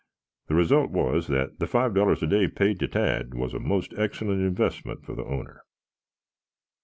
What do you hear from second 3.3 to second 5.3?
was a most excellent investment for the